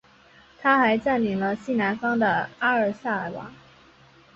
[0.59, 3.51] 他还占领了西南方的阿尔萨瓦。